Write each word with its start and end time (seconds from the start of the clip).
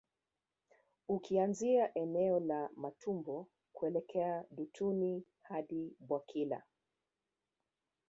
Ukianzia 1.07 1.93
eneo 1.95 2.39
la 2.39 2.69
Matombo 2.75 3.47
kuelekea 3.73 4.43
Dutuni 4.51 5.23
hadi 5.41 5.93
Bwakila 5.99 6.63